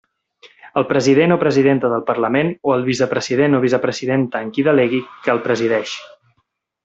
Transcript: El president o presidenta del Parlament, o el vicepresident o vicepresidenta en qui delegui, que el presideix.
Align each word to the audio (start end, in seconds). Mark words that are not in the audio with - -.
El 0.79 0.85
president 0.91 1.33
o 1.35 1.35
presidenta 1.43 1.91
del 1.91 2.05
Parlament, 2.07 2.49
o 2.69 2.73
el 2.77 2.87
vicepresident 2.89 3.59
o 3.59 3.61
vicepresidenta 3.67 4.41
en 4.47 4.51
qui 4.57 4.67
delegui, 4.69 5.03
que 5.27 5.35
el 5.37 5.43
presideix. 5.49 5.97